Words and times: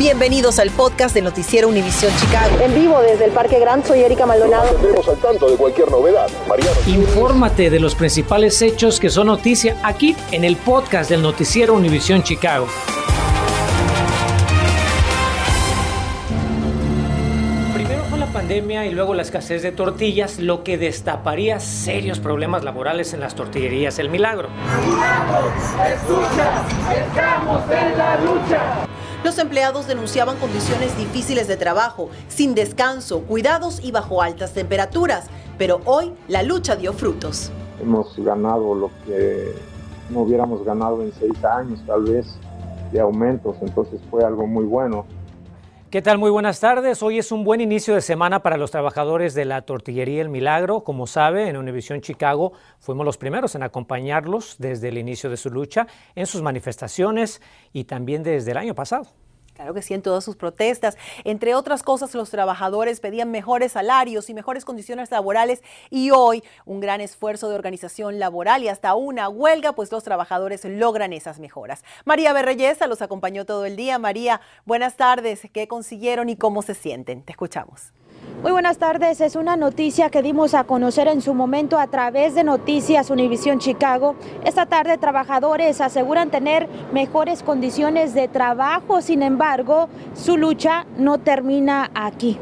Bienvenidos 0.00 0.58
al 0.58 0.70
podcast 0.70 1.14
del 1.14 1.24
Noticiero 1.24 1.68
Univisión 1.68 2.10
Chicago. 2.16 2.58
En 2.62 2.74
vivo 2.74 3.02
desde 3.02 3.26
el 3.26 3.32
Parque 3.32 3.58
Gran, 3.58 3.84
soy 3.84 4.00
Erika 4.00 4.24
Maldonado. 4.24 4.64
Nos 4.96 5.06
al 5.06 5.18
tanto 5.18 5.50
de 5.50 5.58
cualquier 5.58 5.90
novedad. 5.90 6.26
Mariano. 6.48 6.74
Infórmate 6.86 7.68
de 7.68 7.80
los 7.80 7.94
principales 7.94 8.62
hechos 8.62 8.98
que 8.98 9.10
son 9.10 9.26
noticia 9.26 9.76
aquí 9.82 10.16
en 10.32 10.44
el 10.44 10.56
podcast 10.56 11.10
del 11.10 11.20
Noticiero 11.20 11.74
Univisión 11.74 12.22
Chicago. 12.22 12.66
Primero 17.74 18.02
fue 18.08 18.18
la 18.18 18.32
pandemia 18.32 18.86
y 18.86 18.92
luego 18.92 19.12
la 19.12 19.20
escasez 19.20 19.60
de 19.62 19.70
tortillas, 19.70 20.38
lo 20.38 20.64
que 20.64 20.78
destaparía 20.78 21.60
serios 21.60 22.20
problemas 22.20 22.64
laborales 22.64 23.12
en 23.12 23.20
las 23.20 23.34
tortillerías 23.34 23.98
El 23.98 24.08
Milagro. 24.08 24.48
estamos 26.90 27.62
en 27.70 27.98
la 27.98 28.16
lucha. 28.16 28.86
Los 29.22 29.38
empleados 29.38 29.86
denunciaban 29.86 30.38
condiciones 30.38 30.96
difíciles 30.96 31.46
de 31.46 31.58
trabajo, 31.58 32.08
sin 32.28 32.54
descanso, 32.54 33.20
cuidados 33.20 33.78
y 33.84 33.92
bajo 33.92 34.22
altas 34.22 34.54
temperaturas, 34.54 35.26
pero 35.58 35.82
hoy 35.84 36.14
la 36.26 36.42
lucha 36.42 36.74
dio 36.74 36.94
frutos. 36.94 37.52
Hemos 37.82 38.16
ganado 38.16 38.74
lo 38.74 38.90
que 39.04 39.54
no 40.08 40.20
hubiéramos 40.20 40.64
ganado 40.64 41.02
en 41.02 41.12
seis 41.12 41.44
años, 41.44 41.80
tal 41.86 42.04
vez, 42.04 42.26
de 42.92 43.00
aumentos, 43.00 43.56
entonces 43.60 44.00
fue 44.10 44.24
algo 44.24 44.46
muy 44.46 44.64
bueno. 44.64 45.04
¿Qué 45.90 46.02
tal? 46.02 46.18
Muy 46.18 46.30
buenas 46.30 46.60
tardes. 46.60 47.02
Hoy 47.02 47.18
es 47.18 47.32
un 47.32 47.42
buen 47.42 47.60
inicio 47.60 47.96
de 47.96 48.00
semana 48.00 48.44
para 48.44 48.56
los 48.56 48.70
trabajadores 48.70 49.34
de 49.34 49.44
la 49.44 49.62
tortillería 49.62 50.22
El 50.22 50.28
Milagro. 50.28 50.84
Como 50.84 51.08
sabe, 51.08 51.48
en 51.48 51.56
Univisión 51.56 52.00
Chicago 52.00 52.52
fuimos 52.78 53.04
los 53.04 53.18
primeros 53.18 53.56
en 53.56 53.64
acompañarlos 53.64 54.54
desde 54.60 54.86
el 54.86 54.98
inicio 54.98 55.30
de 55.30 55.36
su 55.36 55.50
lucha, 55.50 55.88
en 56.14 56.26
sus 56.26 56.42
manifestaciones 56.42 57.42
y 57.72 57.84
también 57.84 58.22
desde 58.22 58.52
el 58.52 58.58
año 58.58 58.72
pasado. 58.72 59.08
Claro 59.60 59.74
que 59.74 59.82
sí, 59.82 59.92
en 59.92 60.00
todas 60.00 60.24
sus 60.24 60.36
protestas. 60.36 60.96
Entre 61.22 61.54
otras 61.54 61.82
cosas, 61.82 62.14
los 62.14 62.30
trabajadores 62.30 62.98
pedían 62.98 63.30
mejores 63.30 63.72
salarios 63.72 64.30
y 64.30 64.32
mejores 64.32 64.64
condiciones 64.64 65.10
laborales 65.10 65.62
y 65.90 66.12
hoy 66.12 66.42
un 66.64 66.80
gran 66.80 67.02
esfuerzo 67.02 67.50
de 67.50 67.56
organización 67.56 68.18
laboral 68.18 68.62
y 68.62 68.68
hasta 68.68 68.94
una 68.94 69.28
huelga, 69.28 69.72
pues 69.74 69.92
los 69.92 70.02
trabajadores 70.02 70.64
logran 70.64 71.12
esas 71.12 71.40
mejoras. 71.40 71.84
María 72.06 72.32
Berreyesa 72.32 72.86
los 72.86 73.02
acompañó 73.02 73.44
todo 73.44 73.66
el 73.66 73.76
día. 73.76 73.98
María, 73.98 74.40
buenas 74.64 74.96
tardes. 74.96 75.42
¿Qué 75.52 75.68
consiguieron 75.68 76.30
y 76.30 76.36
cómo 76.36 76.62
se 76.62 76.74
sienten? 76.74 77.22
Te 77.22 77.32
escuchamos. 77.32 77.92
Muy 78.42 78.52
buenas 78.52 78.78
tardes. 78.78 79.20
Es 79.20 79.36
una 79.36 79.56
noticia 79.56 80.08
que 80.08 80.22
dimos 80.22 80.54
a 80.54 80.64
conocer 80.64 81.08
en 81.08 81.20
su 81.20 81.34
momento 81.34 81.78
a 81.78 81.88
través 81.88 82.34
de 82.34 82.42
Noticias 82.42 83.10
Univisión 83.10 83.58
Chicago. 83.58 84.16
Esta 84.44 84.64
tarde 84.64 84.96
trabajadores 84.96 85.82
aseguran 85.82 86.30
tener 86.30 86.66
mejores 86.90 87.42
condiciones 87.42 88.14
de 88.14 88.28
trabajo. 88.28 89.02
Sin 89.02 89.22
embargo, 89.22 89.90
su 90.14 90.38
lucha 90.38 90.86
no 90.96 91.18
termina 91.18 91.90
aquí. 91.94 92.38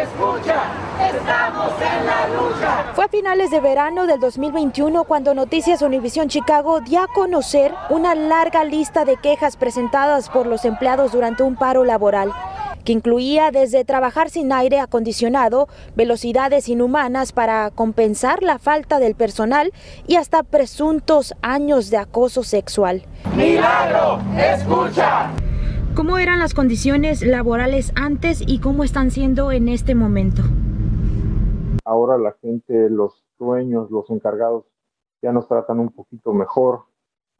escucha, 0.00 0.62
estamos 1.10 1.72
en 1.82 2.06
la 2.06 2.28
lucha. 2.28 2.92
Fue 2.94 3.06
a 3.06 3.08
finales 3.08 3.50
de 3.50 3.58
verano 3.58 4.06
del 4.06 4.20
2021 4.20 5.02
cuando 5.04 5.34
Noticias 5.34 5.82
Univisión 5.82 6.28
Chicago 6.28 6.80
dio 6.80 7.00
a 7.00 7.08
conocer 7.08 7.74
una 7.90 8.14
larga 8.14 8.62
lista 8.62 9.04
de 9.04 9.16
quejas 9.16 9.56
presentadas 9.56 10.28
por 10.28 10.46
los 10.46 10.64
empleados 10.64 11.10
durante 11.10 11.42
un 11.42 11.56
paro 11.56 11.82
laboral 11.82 12.32
que 12.84 12.92
incluía 12.92 13.50
desde 13.50 13.84
trabajar 13.84 14.30
sin 14.30 14.52
aire 14.52 14.80
acondicionado, 14.80 15.68
velocidades 15.96 16.68
inhumanas 16.68 17.32
para 17.32 17.70
compensar 17.70 18.42
la 18.42 18.58
falta 18.58 18.98
del 18.98 19.14
personal 19.14 19.72
y 20.06 20.16
hasta 20.16 20.42
presuntos 20.42 21.34
años 21.42 21.90
de 21.90 21.96
acoso 21.96 22.42
sexual. 22.42 23.02
¡Milagro! 23.36 24.20
¡Escucha! 24.36 25.30
¿Cómo 25.94 26.18
eran 26.18 26.40
las 26.40 26.54
condiciones 26.54 27.22
laborales 27.22 27.92
antes 27.94 28.42
y 28.44 28.58
cómo 28.58 28.82
están 28.82 29.10
siendo 29.10 29.52
en 29.52 29.68
este 29.68 29.94
momento? 29.94 30.42
Ahora 31.84 32.18
la 32.18 32.32
gente, 32.42 32.90
los 32.90 33.24
dueños, 33.38 33.90
los 33.90 34.10
encargados 34.10 34.64
ya 35.22 35.32
nos 35.32 35.46
tratan 35.46 35.78
un 35.78 35.90
poquito 35.90 36.32
mejor. 36.32 36.86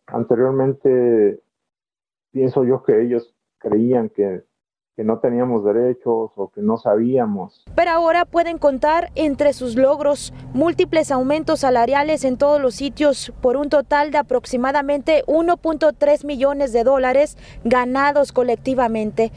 Anteriormente 0.07 1.43
pienso 2.31 2.65
yo 2.65 2.83
que 2.83 3.03
ellos 3.03 3.35
creían 3.59 4.09
que 4.09 4.45
que 4.97 5.03
no 5.03 5.19
teníamos 5.19 5.65
derechos 5.65 6.31
o 6.37 6.51
que 6.55 6.61
no 6.61 6.77
sabíamos. 6.77 7.65
Pero 7.75 7.91
ahora 7.91 8.25
pueden 8.25 8.59
contar 8.59 9.11
entre 9.17 9.53
sus 9.53 9.75
logros 9.75 10.33
múltiples 10.53 11.11
aumentos 11.11 11.61
salariales 11.61 12.25
en 12.25 12.37
todos 12.37 12.61
los 12.61 12.75
sitios 12.77 13.33
por 13.41 13.57
un 13.57 13.69
total 13.69 14.13
de 14.13 14.19
aproximadamente 14.19 15.25
1.3 15.27 16.25
millones 16.25 16.73
de 16.73 16.85
dólares 16.85 17.37
ganados 17.65 18.33
colectivamente 18.33 19.33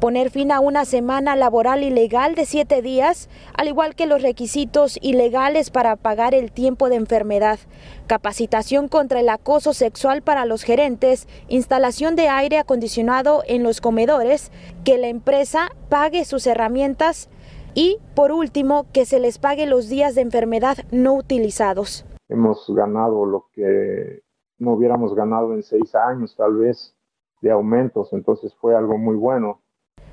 poner 0.00 0.30
fin 0.30 0.52
a 0.52 0.60
una 0.60 0.84
semana 0.84 1.36
laboral 1.36 1.82
ilegal 1.82 2.34
de 2.34 2.44
siete 2.44 2.82
días, 2.82 3.28
al 3.56 3.68
igual 3.68 3.94
que 3.94 4.06
los 4.06 4.22
requisitos 4.22 4.98
ilegales 5.00 5.70
para 5.70 5.96
pagar 5.96 6.34
el 6.34 6.52
tiempo 6.52 6.88
de 6.88 6.96
enfermedad, 6.96 7.58
capacitación 8.06 8.88
contra 8.88 9.20
el 9.20 9.28
acoso 9.28 9.72
sexual 9.72 10.22
para 10.22 10.44
los 10.44 10.62
gerentes, 10.62 11.28
instalación 11.48 12.16
de 12.16 12.28
aire 12.28 12.58
acondicionado 12.58 13.42
en 13.46 13.62
los 13.62 13.80
comedores, 13.80 14.52
que 14.84 14.98
la 14.98 15.08
empresa 15.08 15.70
pague 15.88 16.24
sus 16.24 16.46
herramientas 16.46 17.28
y, 17.74 17.98
por 18.14 18.32
último, 18.32 18.86
que 18.92 19.04
se 19.06 19.20
les 19.20 19.38
pague 19.38 19.66
los 19.66 19.88
días 19.88 20.14
de 20.14 20.20
enfermedad 20.20 20.78
no 20.90 21.14
utilizados. 21.14 22.04
Hemos 22.28 22.64
ganado 22.68 23.26
lo 23.26 23.48
que 23.52 24.22
no 24.58 24.72
hubiéramos 24.72 25.14
ganado 25.14 25.54
en 25.54 25.62
seis 25.62 25.94
años, 25.94 26.34
tal 26.36 26.56
vez, 26.56 26.94
de 27.40 27.50
aumentos, 27.50 28.12
entonces 28.12 28.54
fue 28.54 28.74
algo 28.74 28.96
muy 28.96 29.16
bueno. 29.16 29.60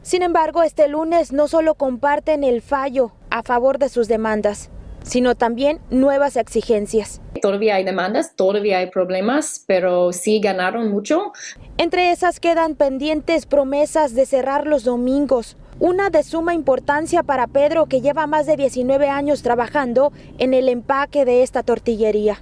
Sin 0.03 0.23
embargo, 0.23 0.63
este 0.63 0.87
lunes 0.87 1.31
no 1.31 1.47
solo 1.47 1.75
comparten 1.75 2.43
el 2.43 2.63
fallo 2.63 3.11
a 3.29 3.43
favor 3.43 3.77
de 3.77 3.87
sus 3.87 4.07
demandas, 4.07 4.71
sino 5.03 5.35
también 5.35 5.79
nuevas 5.91 6.37
exigencias. 6.37 7.21
Todavía 7.39 7.75
hay 7.75 7.83
demandas, 7.83 8.35
todavía 8.35 8.79
hay 8.79 8.89
problemas, 8.89 9.63
pero 9.67 10.11
sí 10.11 10.39
ganaron 10.39 10.89
mucho. 10.89 11.33
Entre 11.77 12.11
esas 12.11 12.39
quedan 12.39 12.75
pendientes 12.75 13.45
promesas 13.45 14.15
de 14.15 14.25
cerrar 14.25 14.65
los 14.65 14.83
domingos, 14.83 15.55
una 15.79 16.09
de 16.09 16.23
suma 16.23 16.55
importancia 16.55 17.21
para 17.21 17.45
Pedro 17.45 17.85
que 17.85 18.01
lleva 18.01 18.25
más 18.25 18.47
de 18.47 18.57
19 18.57 19.07
años 19.07 19.43
trabajando 19.43 20.11
en 20.39 20.55
el 20.55 20.67
empaque 20.67 21.25
de 21.25 21.43
esta 21.43 21.61
tortillería. 21.61 22.37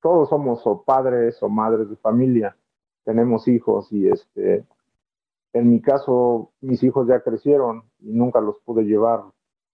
Todos 0.00 0.28
somos 0.28 0.60
o 0.66 0.82
padres 0.82 1.42
o 1.42 1.48
madres 1.48 1.90
de 1.90 1.96
familia, 1.96 2.56
tenemos 3.04 3.48
hijos 3.48 3.88
y 3.90 4.08
este 4.08 4.64
en 5.52 5.70
mi 5.70 5.80
caso, 5.80 6.50
mis 6.60 6.82
hijos 6.82 7.06
ya 7.06 7.20
crecieron 7.20 7.84
y 8.00 8.12
nunca 8.12 8.40
los 8.40 8.56
pude 8.64 8.84
llevar 8.84 9.22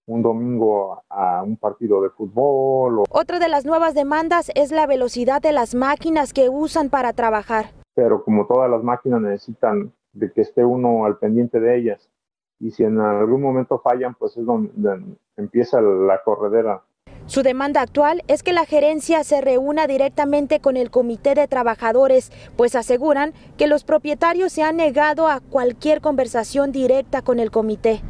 un 0.06 0.22
domingo 0.22 1.02
a 1.08 1.42
un 1.42 1.56
partido 1.56 2.02
de 2.02 2.10
fútbol. 2.10 3.04
Otra 3.10 3.38
de 3.38 3.48
las 3.48 3.64
nuevas 3.64 3.94
demandas 3.94 4.50
es 4.54 4.72
la 4.72 4.86
velocidad 4.86 5.42
de 5.42 5.52
las 5.52 5.74
máquinas 5.74 6.32
que 6.32 6.48
usan 6.48 6.88
para 6.88 7.12
trabajar. 7.12 7.66
Pero 7.94 8.24
como 8.24 8.46
todas 8.46 8.70
las 8.70 8.82
máquinas 8.82 9.20
necesitan 9.20 9.92
de 10.12 10.32
que 10.32 10.40
esté 10.40 10.64
uno 10.64 11.04
al 11.04 11.18
pendiente 11.18 11.60
de 11.60 11.76
ellas 11.78 12.10
y 12.58 12.70
si 12.70 12.84
en 12.84 12.98
algún 12.98 13.42
momento 13.42 13.78
fallan, 13.78 14.14
pues 14.14 14.36
es 14.36 14.44
donde 14.44 15.16
empieza 15.36 15.80
la 15.80 16.22
corredera 16.24 16.82
su 17.28 17.42
demanda 17.42 17.82
actual 17.82 18.22
es 18.26 18.42
que 18.42 18.54
la 18.54 18.64
gerencia 18.64 19.22
se 19.22 19.42
reúna 19.42 19.86
directamente 19.86 20.60
con 20.60 20.78
el 20.78 20.90
comité 20.90 21.34
de 21.34 21.46
trabajadores, 21.46 22.32
pues 22.56 22.74
aseguran 22.74 23.34
que 23.58 23.66
los 23.66 23.84
propietarios 23.84 24.50
se 24.50 24.62
han 24.62 24.78
negado 24.78 25.28
a 25.28 25.40
cualquier 25.40 26.00
conversación 26.00 26.72
directa 26.72 27.20
con 27.20 27.38
el 27.38 27.50
comité. 27.50 28.00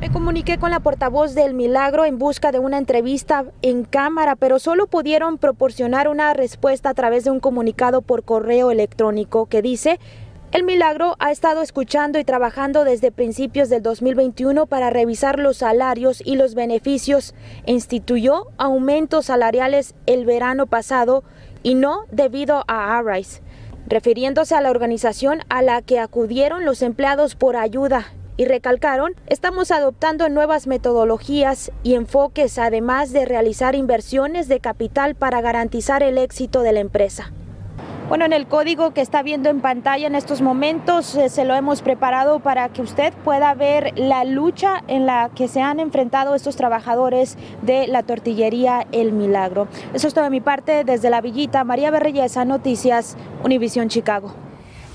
Me 0.00 0.10
comuniqué 0.10 0.58
con 0.58 0.72
la 0.72 0.80
portavoz 0.80 1.36
del 1.36 1.54
Milagro 1.54 2.04
en 2.04 2.18
busca 2.18 2.50
de 2.50 2.58
una 2.58 2.78
entrevista 2.78 3.44
en 3.62 3.84
cámara, 3.84 4.34
pero 4.34 4.58
solo 4.58 4.88
pudieron 4.88 5.38
proporcionar 5.38 6.08
una 6.08 6.34
respuesta 6.34 6.90
a 6.90 6.94
través 6.94 7.22
de 7.22 7.30
un 7.30 7.38
comunicado 7.38 8.02
por 8.02 8.24
correo 8.24 8.72
electrónico 8.72 9.46
que 9.46 9.62
dice 9.62 10.00
el 10.50 10.62
Milagro 10.62 11.14
ha 11.18 11.30
estado 11.30 11.60
escuchando 11.60 12.18
y 12.18 12.24
trabajando 12.24 12.84
desde 12.84 13.12
principios 13.12 13.68
del 13.68 13.82
2021 13.82 14.64
para 14.64 14.88
revisar 14.88 15.38
los 15.38 15.58
salarios 15.58 16.22
y 16.24 16.36
los 16.36 16.54
beneficios 16.54 17.34
instituyó 17.66 18.46
aumentos 18.56 19.26
salariales 19.26 19.94
el 20.06 20.24
verano 20.24 20.66
pasado 20.66 21.22
y 21.62 21.74
no 21.74 22.04
debido 22.10 22.64
a 22.66 22.96
Arise, 22.96 23.42
refiriéndose 23.86 24.54
a 24.54 24.62
la 24.62 24.70
organización 24.70 25.40
a 25.50 25.60
la 25.60 25.82
que 25.82 25.98
acudieron 25.98 26.64
los 26.64 26.80
empleados 26.80 27.34
por 27.34 27.56
ayuda 27.56 28.06
y 28.38 28.46
recalcaron, 28.46 29.16
estamos 29.26 29.70
adoptando 29.70 30.30
nuevas 30.30 30.66
metodologías 30.66 31.72
y 31.82 31.94
enfoques 31.94 32.58
además 32.58 33.12
de 33.12 33.26
realizar 33.26 33.74
inversiones 33.74 34.48
de 34.48 34.60
capital 34.60 35.14
para 35.14 35.42
garantizar 35.42 36.02
el 36.02 36.16
éxito 36.16 36.62
de 36.62 36.72
la 36.72 36.80
empresa. 36.80 37.32
Bueno, 38.08 38.24
en 38.24 38.32
el 38.32 38.46
código 38.46 38.94
que 38.94 39.02
está 39.02 39.22
viendo 39.22 39.50
en 39.50 39.60
pantalla 39.60 40.06
en 40.06 40.14
estos 40.14 40.40
momentos 40.40 41.14
eh, 41.14 41.28
se 41.28 41.44
lo 41.44 41.54
hemos 41.54 41.82
preparado 41.82 42.40
para 42.40 42.70
que 42.70 42.80
usted 42.80 43.12
pueda 43.22 43.52
ver 43.52 43.92
la 43.98 44.24
lucha 44.24 44.82
en 44.88 45.04
la 45.04 45.30
que 45.34 45.46
se 45.46 45.60
han 45.60 45.78
enfrentado 45.78 46.34
estos 46.34 46.56
trabajadores 46.56 47.36
de 47.60 47.86
la 47.86 48.02
tortillería 48.02 48.86
El 48.92 49.12
Milagro. 49.12 49.68
Eso 49.92 50.08
es 50.08 50.14
todo 50.14 50.24
de 50.24 50.30
mi 50.30 50.40
parte 50.40 50.84
desde 50.84 51.10
la 51.10 51.20
Villita. 51.20 51.64
María 51.64 51.90
Berreyesa, 51.90 52.46
Noticias, 52.46 53.14
Univisión 53.44 53.90
Chicago. 53.90 54.47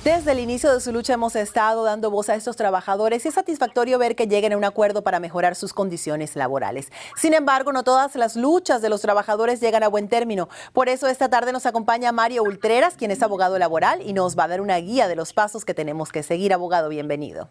Desde 0.03 0.33
el 0.33 0.39
inicio 0.39 0.73
de 0.73 0.81
su 0.81 0.91
lucha 0.91 1.13
hemos 1.13 1.33
estado 1.37 1.85
dando 1.85 2.11
voz 2.11 2.27
a 2.27 2.35
estos 2.35 2.57
trabajadores 2.57 3.23
y 3.23 3.29
es 3.29 3.35
satisfactorio 3.35 3.97
ver 3.97 4.17
que 4.17 4.27
lleguen 4.27 4.51
a 4.51 4.57
un 4.57 4.65
acuerdo 4.65 5.01
para 5.01 5.21
mejorar 5.21 5.55
sus 5.55 5.71
condiciones 5.71 6.35
laborales. 6.35 6.91
Sin 7.15 7.33
embargo, 7.33 7.71
no 7.71 7.85
todas 7.85 8.13
las 8.15 8.35
luchas 8.35 8.81
de 8.81 8.89
los 8.89 8.99
trabajadores 8.99 9.61
llegan 9.61 9.81
a 9.81 9.87
buen 9.87 10.09
término. 10.09 10.49
Por 10.73 10.89
eso 10.89 11.07
esta 11.07 11.29
tarde 11.29 11.53
nos 11.53 11.65
acompaña 11.65 12.11
Mario 12.11 12.43
Ultreras, 12.43 12.95
quien 12.95 13.11
es 13.11 13.23
abogado 13.23 13.57
laboral 13.57 14.01
y 14.01 14.11
nos 14.11 14.37
va 14.37 14.43
a 14.43 14.47
dar 14.49 14.59
una 14.59 14.75
guía 14.75 15.07
de 15.07 15.15
los 15.15 15.31
pasos 15.31 15.63
que 15.63 15.73
tenemos 15.73 16.11
que 16.11 16.21
seguir. 16.21 16.51
Abogado, 16.51 16.89
bienvenido. 16.89 17.47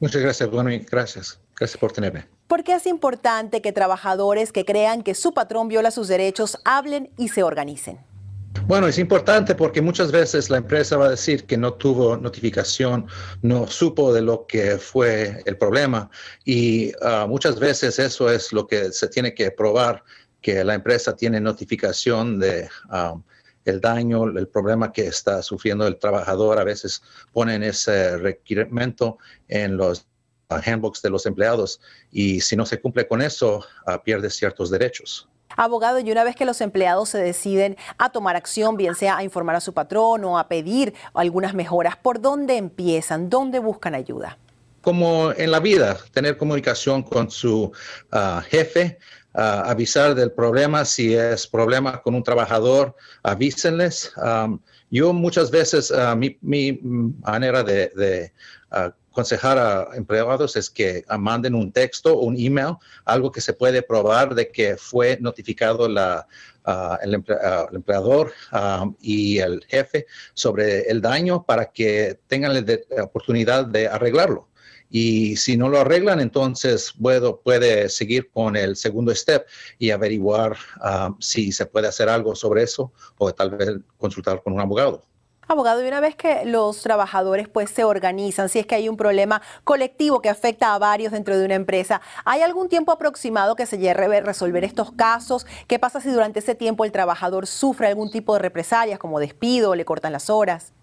Muchas 0.00 0.22
gracias, 0.22 0.50
bueno, 0.50 0.70
gracias. 0.90 1.38
Gracias 1.54 1.78
por 1.78 1.92
tenerme. 1.92 2.26
¿Por 2.46 2.64
qué 2.64 2.76
es 2.76 2.86
importante 2.86 3.60
que 3.60 3.72
trabajadores 3.72 4.52
que 4.52 4.64
crean 4.64 5.02
que 5.02 5.14
su 5.14 5.34
patrón 5.34 5.68
viola 5.68 5.90
sus 5.90 6.08
derechos 6.08 6.58
hablen 6.64 7.10
y 7.18 7.28
se 7.28 7.42
organicen? 7.42 8.13
Bueno, 8.62 8.88
es 8.88 8.98
importante 8.98 9.54
porque 9.54 9.82
muchas 9.82 10.10
veces 10.10 10.48
la 10.48 10.56
empresa 10.56 10.96
va 10.96 11.06
a 11.06 11.10
decir 11.10 11.44
que 11.44 11.58
no 11.58 11.74
tuvo 11.74 12.16
notificación, 12.16 13.06
no 13.42 13.66
supo 13.66 14.12
de 14.12 14.22
lo 14.22 14.46
que 14.46 14.78
fue 14.78 15.42
el 15.44 15.58
problema 15.58 16.10
y 16.46 16.92
ah, 17.02 17.26
muchas 17.28 17.58
veces 17.58 17.98
eso 17.98 18.30
es 18.30 18.54
lo 18.54 18.66
que 18.66 18.90
se 18.92 19.08
tiene 19.08 19.34
que 19.34 19.50
probar, 19.50 20.02
que 20.40 20.64
la 20.64 20.74
empresa 20.74 21.14
tiene 21.14 21.40
notificación 21.40 22.38
de 22.40 22.68
ah, 22.88 23.16
el 23.66 23.80
daño, 23.80 24.24
el 24.24 24.48
problema 24.48 24.92
que 24.92 25.08
está 25.08 25.42
sufriendo 25.42 25.86
el 25.86 25.98
trabajador. 25.98 26.58
A 26.58 26.64
veces 26.64 27.02
ponen 27.32 27.62
ese 27.62 28.16
requerimiento 28.16 29.18
en 29.48 29.76
los 29.76 30.06
handbooks 30.48 31.02
de 31.02 31.10
los 31.10 31.26
empleados 31.26 31.80
y 32.10 32.40
si 32.40 32.56
no 32.56 32.64
se 32.64 32.80
cumple 32.80 33.06
con 33.06 33.20
eso, 33.20 33.64
pierde 34.04 34.30
ciertos 34.30 34.70
derechos. 34.70 35.28
Abogado, 35.56 35.98
y 36.00 36.10
una 36.10 36.24
vez 36.24 36.36
que 36.36 36.44
los 36.44 36.60
empleados 36.60 37.08
se 37.10 37.18
deciden 37.18 37.76
a 37.98 38.10
tomar 38.10 38.36
acción, 38.36 38.76
bien 38.76 38.94
sea 38.94 39.16
a 39.16 39.24
informar 39.24 39.56
a 39.56 39.60
su 39.60 39.72
patrón 39.72 40.24
o 40.24 40.38
a 40.38 40.48
pedir 40.48 40.94
algunas 41.14 41.54
mejoras, 41.54 41.96
¿por 41.96 42.20
dónde 42.20 42.56
empiezan? 42.56 43.30
¿Dónde 43.30 43.58
buscan 43.58 43.94
ayuda? 43.94 44.38
Como 44.80 45.32
en 45.32 45.50
la 45.50 45.60
vida, 45.60 45.96
tener 46.12 46.36
comunicación 46.36 47.02
con 47.02 47.30
su 47.30 47.72
ah, 48.12 48.42
jefe, 48.48 48.98
ah, 49.32 49.64
avisar 49.66 50.14
del 50.14 50.32
problema, 50.32 50.84
si 50.84 51.14
es 51.14 51.46
problema 51.46 52.02
con 52.02 52.14
un 52.14 52.22
trabajador, 52.22 52.94
avísenles. 53.22 54.12
yo 54.90 55.12
muchas 55.12 55.50
veces, 55.50 55.90
ah, 55.90 56.14
mi, 56.14 56.78
manera 56.82 57.62
de, 57.62 58.32
aconsejar 59.14 59.58
a 59.58 59.96
empleados 59.96 60.56
es 60.56 60.68
que 60.68 61.04
manden 61.18 61.54
un 61.54 61.70
texto 61.70 62.18
un 62.18 62.36
email, 62.36 62.74
algo 63.04 63.30
que 63.30 63.40
se 63.40 63.52
puede 63.52 63.80
probar 63.82 64.34
de 64.34 64.50
que 64.50 64.76
fue 64.76 65.16
notificado 65.20 65.88
la, 65.88 66.26
ah, 66.64 66.98
el, 67.00 67.14
empleador 67.14 68.32
ah, 68.50 68.90
y 69.00 69.38
el 69.38 69.64
jefe 69.68 70.06
sobre 70.34 70.90
el 70.90 71.00
daño 71.00 71.44
para 71.44 71.66
que 71.66 72.18
tengan 72.26 72.54
la 72.54 73.04
oportunidad 73.04 73.66
de 73.66 73.86
arreglarlo. 73.86 74.48
Y 74.90 75.36
si 75.36 75.56
no 75.56 75.68
lo 75.68 75.80
arreglan, 75.80 76.20
entonces 76.20 76.92
puedo, 77.00 77.40
puede 77.40 77.88
seguir 77.88 78.30
con 78.30 78.56
el 78.56 78.76
segundo 78.76 79.14
step 79.14 79.46
y 79.78 79.90
averiguar 79.90 80.56
si 81.20 81.52
se 81.52 81.66
puede 81.66 81.88
hacer 81.88 82.08
algo 82.08 82.34
sobre 82.34 82.62
eso 82.64 82.92
o 83.18 83.32
tal 83.32 83.50
vez 83.50 83.70
consultar 83.96 84.42
con 84.42 84.52
un 84.52 84.60
abogado. 84.60 85.13
Abogado, 85.48 85.82
y 85.82 85.88
una 85.88 86.00
vez 86.00 86.16
que 86.16 86.44
los 86.44 86.82
trabajadores 86.82 87.48
pues 87.48 87.70
se 87.70 87.84
organizan, 87.84 88.48
si 88.48 88.58
es 88.58 88.66
que 88.66 88.74
hay 88.74 88.88
un 88.88 88.96
problema 88.96 89.40
colectivo 89.64 90.20
que 90.20 90.28
afecta 90.28 90.74
a 90.74 90.78
varios 90.78 91.12
dentro 91.12 91.38
de 91.38 91.44
una 91.44 91.54
empresa, 91.54 92.00
¿hay 92.24 92.42
algún 92.42 92.68
tiempo 92.68 92.92
aproximado 92.92 93.56
que 93.56 93.66
se 93.66 93.78
lleve 93.78 94.18
a 94.18 94.20
resolver 94.20 94.64
estos 94.64 94.92
casos? 94.92 95.46
¿Qué 95.66 95.78
pasa 95.78 96.00
si 96.00 96.10
durante 96.10 96.40
ese 96.40 96.54
tiempo 96.54 96.84
el 96.84 96.92
trabajador 96.92 97.46
sufre 97.46 97.88
algún 97.88 98.10
tipo 98.10 98.34
de 98.34 98.40
represalias 98.40 98.98
como 98.98 99.20
despido 99.20 99.74
le 99.74 99.84
cortan 99.84 100.12
las 100.12 100.28
horas? 100.28 100.73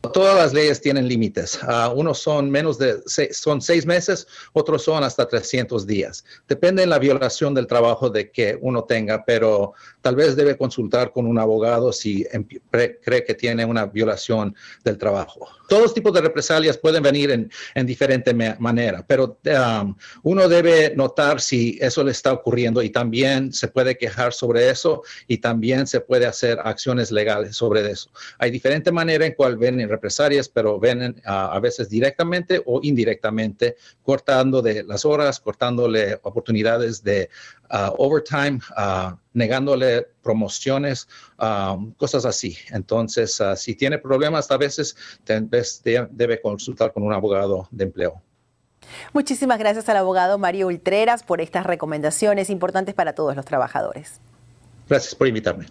Todas 0.00 0.34
las 0.34 0.54
leyes 0.54 0.80
tienen 0.80 1.06
límites. 1.06 1.60
Uh, 1.62 1.92
unos 1.92 2.18
son 2.18 2.50
menos 2.50 2.78
de 2.78 3.00
seis, 3.04 3.36
son 3.36 3.60
seis 3.60 3.84
meses, 3.84 4.26
otros 4.54 4.82
son 4.82 5.04
hasta 5.04 5.28
300 5.28 5.86
días. 5.86 6.24
Depende 6.48 6.82
de 6.82 6.86
la 6.86 6.98
violación 6.98 7.54
del 7.54 7.66
trabajo 7.66 8.08
de 8.08 8.30
que 8.30 8.58
uno 8.62 8.84
tenga, 8.84 9.24
pero 9.26 9.74
tal 10.00 10.16
vez 10.16 10.36
debe 10.36 10.56
consultar 10.56 11.12
con 11.12 11.26
un 11.26 11.38
abogado 11.38 11.92
si 11.92 12.26
cree 12.70 13.24
que 13.24 13.34
tiene 13.34 13.66
una 13.66 13.86
violación 13.86 14.56
del 14.84 14.96
trabajo. 14.96 15.46
Todos 15.68 15.94
tipos 15.94 16.12
de 16.12 16.22
represalias 16.22 16.78
pueden 16.78 17.02
venir 17.02 17.30
en, 17.30 17.50
en 17.74 17.86
diferente 17.86 18.34
manera, 18.58 19.04
pero 19.06 19.38
um, 19.82 19.94
uno 20.22 20.48
debe 20.48 20.94
notar 20.96 21.40
si 21.40 21.78
eso 21.80 22.02
le 22.02 22.10
está 22.10 22.32
ocurriendo 22.32 22.82
y 22.82 22.90
también 22.90 23.52
se 23.52 23.68
puede 23.68 23.96
quejar 23.96 24.32
sobre 24.32 24.68
eso 24.70 25.02
y 25.28 25.38
también 25.38 25.86
se 25.86 26.00
puede 26.00 26.26
hacer 26.26 26.58
acciones 26.64 27.12
legales 27.12 27.54
sobre 27.56 27.88
eso. 27.88 28.10
Hay 28.38 28.50
diferente 28.50 28.90
manera 28.90 29.26
en 29.26 29.34
cual 29.34 29.58
ven 29.58 29.89
represalias, 29.90 30.48
pero 30.48 30.78
ven 30.78 31.20
a 31.24 31.58
veces 31.60 31.88
directamente 31.88 32.62
o 32.64 32.80
indirectamente, 32.82 33.76
cortando 34.02 34.62
de 34.62 34.82
las 34.84 35.04
horas, 35.04 35.40
cortándole 35.40 36.18
oportunidades 36.22 37.02
de 37.02 37.28
uh, 37.70 37.94
overtime, 37.98 38.60
uh, 38.76 39.16
negándole 39.32 40.08
promociones, 40.22 41.08
um, 41.38 41.92
cosas 41.92 42.24
así. 42.24 42.56
Entonces, 42.70 43.38
uh, 43.40 43.56
si 43.56 43.74
tiene 43.74 43.98
problemas, 43.98 44.50
a 44.50 44.56
veces 44.56 44.96
debe 45.24 46.40
consultar 46.40 46.92
con 46.92 47.02
un 47.02 47.12
abogado 47.12 47.68
de 47.70 47.84
empleo. 47.84 48.22
Muchísimas 49.12 49.58
gracias 49.58 49.88
al 49.88 49.98
abogado 49.98 50.38
Mario 50.38 50.66
Ultreras 50.66 51.22
por 51.22 51.40
estas 51.40 51.64
recomendaciones 51.64 52.50
importantes 52.50 52.94
para 52.94 53.14
todos 53.14 53.36
los 53.36 53.44
trabajadores. 53.44 54.20
Gracias 54.88 55.14
por 55.14 55.28
invitarme. 55.28 55.66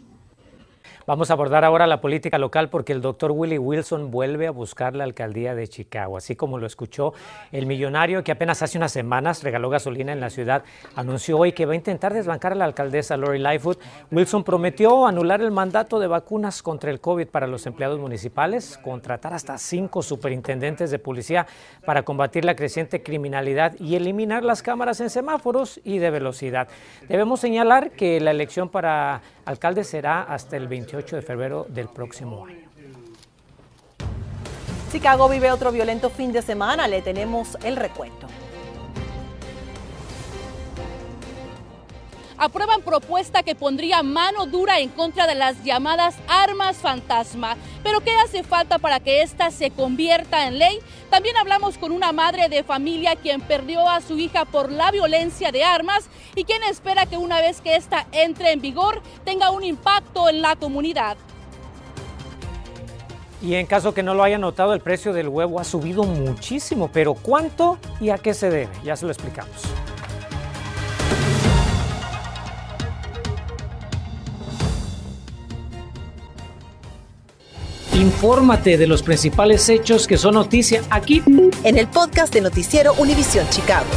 Vamos 1.09 1.31
a 1.31 1.33
abordar 1.33 1.65
ahora 1.65 1.87
la 1.87 2.01
política 2.01 2.37
local 2.37 2.69
porque 2.69 2.93
el 2.93 3.01
doctor 3.01 3.31
Willie 3.31 3.57
Wilson 3.57 4.11
vuelve 4.11 4.45
a 4.45 4.51
buscar 4.51 4.95
la 4.95 5.05
alcaldía 5.05 5.55
de 5.55 5.67
Chicago. 5.67 6.17
Así 6.17 6.35
como 6.35 6.59
lo 6.59 6.67
escuchó, 6.67 7.15
el 7.51 7.65
millonario 7.65 8.23
que 8.23 8.31
apenas 8.31 8.61
hace 8.61 8.77
unas 8.77 8.91
semanas 8.91 9.41
regaló 9.41 9.71
gasolina 9.71 10.13
en 10.13 10.19
la 10.19 10.29
ciudad 10.29 10.63
anunció 10.95 11.39
hoy 11.39 11.53
que 11.53 11.65
va 11.65 11.73
a 11.73 11.77
intentar 11.77 12.13
desbancar 12.13 12.51
a 12.51 12.55
la 12.55 12.65
alcaldesa 12.65 13.17
Lori 13.17 13.39
Lightfoot. 13.39 13.79
Wilson 14.11 14.43
prometió 14.43 15.07
anular 15.07 15.41
el 15.41 15.49
mandato 15.49 15.99
de 15.99 16.05
vacunas 16.05 16.61
contra 16.61 16.91
el 16.91 16.99
COVID 17.01 17.29
para 17.29 17.47
los 17.47 17.65
empleados 17.65 17.97
municipales, 17.99 18.77
contratar 18.77 19.33
hasta 19.33 19.57
cinco 19.57 20.03
superintendentes 20.03 20.91
de 20.91 20.99
policía 20.99 21.47
para 21.85 22.03
combatir 22.03 22.45
la 22.45 22.55
creciente 22.55 23.01
criminalidad 23.01 23.73
y 23.79 23.95
eliminar 23.95 24.43
las 24.43 24.61
cámaras 24.61 24.99
en 24.99 25.09
semáforos 25.09 25.81
y 25.83 25.97
de 25.97 26.11
velocidad. 26.11 26.67
Debemos 27.07 27.39
señalar 27.39 27.89
que 27.89 28.19
la 28.19 28.29
elección 28.29 28.69
para 28.69 29.23
alcalde 29.45 29.83
será 29.83 30.21
hasta 30.21 30.55
el 30.55 30.67
28 30.67 30.98
de 31.05 31.21
febrero 31.21 31.65
del 31.69 31.87
próximo 31.87 32.45
año. 32.45 32.69
Chicago 34.91 35.29
vive 35.29 35.51
otro 35.51 35.71
violento 35.71 36.09
fin 36.09 36.31
de 36.31 36.41
semana, 36.41 36.87
le 36.87 37.01
tenemos 37.01 37.57
el 37.63 37.75
recuento. 37.75 38.27
Aprueban 42.39 42.81
propuesta 42.81 43.43
que 43.43 43.53
pondría 43.53 44.01
mano 44.01 44.45
dura 44.45 44.79
en 44.79 44.89
contra 44.89 45.27
de 45.27 45.35
las 45.35 45.63
llamadas 45.63 46.15
armas 46.27 46.77
fantasma. 46.77 47.57
Pero 47.83 47.99
¿qué 47.99 48.11
hace 48.17 48.43
falta 48.43 48.79
para 48.79 48.99
que 48.99 49.21
esta 49.21 49.51
se 49.51 49.69
convierta 49.69 50.47
en 50.47 50.57
ley? 50.57 50.79
También 51.09 51.37
hablamos 51.37 51.77
con 51.77 51.91
una 51.91 52.11
madre 52.11 52.49
de 52.49 52.63
familia 52.63 53.15
quien 53.15 53.41
perdió 53.41 53.87
a 53.87 54.01
su 54.01 54.17
hija 54.17 54.45
por 54.45 54.71
la 54.71 54.89
violencia 54.89 55.51
de 55.51 55.63
armas 55.63 56.09
y 56.35 56.45
quien 56.45 56.63
espera 56.63 57.05
que 57.05 57.17
una 57.17 57.41
vez 57.41 57.61
que 57.61 57.75
esta 57.75 58.07
entre 58.13 58.53
en 58.53 58.61
vigor 58.61 59.01
tenga 59.25 59.51
un 59.51 59.63
impacto 59.63 60.29
en 60.29 60.41
la 60.41 60.55
comunidad. 60.55 61.17
Y 63.41 63.55
en 63.55 63.67
caso 63.67 63.93
que 63.93 64.03
no 64.03 64.13
lo 64.13 64.23
haya 64.23 64.37
notado, 64.37 64.73
el 64.73 64.81
precio 64.81 65.13
del 65.13 65.29
huevo 65.29 65.59
ha 65.59 65.63
subido 65.63 66.03
muchísimo, 66.03 66.89
pero 66.91 67.13
¿cuánto 67.13 67.77
y 68.01 68.09
a 68.09 68.17
qué 68.17 68.33
se 68.33 68.49
debe? 68.49 68.69
Ya 68.83 68.97
se 68.97 69.05
lo 69.05 69.11
explicamos. 69.11 69.55
Infórmate 77.99 78.77
de 78.77 78.87
los 78.87 79.03
principales 79.03 79.67
hechos 79.67 80.07
que 80.07 80.17
son 80.17 80.35
noticia 80.35 80.81
aquí 80.89 81.21
en 81.65 81.77
el 81.77 81.89
podcast 81.89 82.33
de 82.33 82.39
Noticiero 82.39 82.93
Univisión 82.93 83.45
Chicago. 83.49 83.87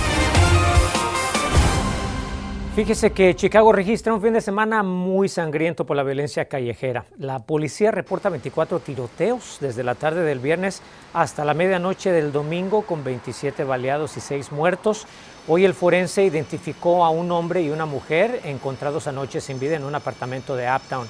Fíjese 2.75 3.13
que 3.13 3.37
Chicago 3.37 3.71
registra 3.71 4.13
un 4.13 4.21
fin 4.21 4.33
de 4.33 4.41
semana 4.41 4.83
muy 4.83 5.29
sangriento 5.29 5.87
por 5.87 5.97
la 5.97 6.03
violencia 6.03 6.47
callejera. 6.47 7.05
La 7.17 7.39
policía 7.39 7.93
reporta 7.93 8.29
24 8.29 8.81
tiroteos 8.81 9.59
desde 9.61 9.85
la 9.85 9.95
tarde 9.95 10.25
del 10.25 10.41
viernes 10.41 10.83
hasta 11.15 11.45
la 11.45 11.55
medianoche 11.55 12.11
del 12.11 12.33
domingo 12.33 12.83
con 12.83 13.05
27 13.05 13.63
baleados 13.63 14.17
y 14.17 14.21
6 14.21 14.51
muertos. 14.51 15.07
Hoy 15.47 15.65
el 15.65 15.75
forense 15.75 16.25
identificó 16.25 17.05
a 17.05 17.11
un 17.11 17.31
hombre 17.31 17.63
y 17.63 17.71
una 17.71 17.87
mujer 17.87 18.41
encontrados 18.43 19.07
anoche 19.07 19.41
sin 19.41 19.61
vida 19.61 19.77
en 19.77 19.85
un 19.85 19.95
apartamento 19.95 20.57
de 20.57 20.69
Uptown. 20.69 21.07